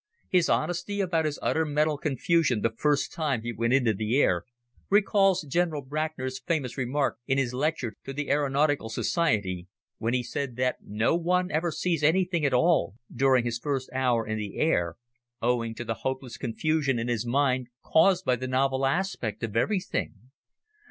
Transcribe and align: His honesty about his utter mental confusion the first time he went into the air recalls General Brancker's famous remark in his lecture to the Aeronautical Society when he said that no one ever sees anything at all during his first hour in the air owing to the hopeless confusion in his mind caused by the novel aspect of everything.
His 0.29 0.49
honesty 0.49 0.99
about 0.99 1.25
his 1.25 1.37
utter 1.43 1.63
mental 1.63 1.95
confusion 1.95 2.61
the 2.61 2.71
first 2.75 3.13
time 3.13 3.43
he 3.43 3.53
went 3.53 3.71
into 3.73 3.93
the 3.93 4.17
air 4.19 4.45
recalls 4.89 5.43
General 5.43 5.83
Brancker's 5.83 6.39
famous 6.39 6.75
remark 6.75 7.19
in 7.27 7.37
his 7.37 7.53
lecture 7.53 7.95
to 8.05 8.11
the 8.11 8.31
Aeronautical 8.31 8.89
Society 8.89 9.67
when 9.99 10.15
he 10.15 10.23
said 10.23 10.55
that 10.55 10.77
no 10.83 11.15
one 11.15 11.51
ever 11.51 11.69
sees 11.69 12.01
anything 12.03 12.43
at 12.43 12.51
all 12.51 12.95
during 13.15 13.45
his 13.45 13.59
first 13.59 13.91
hour 13.93 14.25
in 14.25 14.39
the 14.39 14.57
air 14.57 14.95
owing 15.39 15.75
to 15.75 15.85
the 15.85 15.93
hopeless 16.01 16.35
confusion 16.35 16.97
in 16.97 17.07
his 17.07 17.23
mind 17.27 17.67
caused 17.85 18.25
by 18.25 18.35
the 18.35 18.47
novel 18.47 18.87
aspect 18.87 19.43
of 19.43 19.55
everything. 19.55 20.15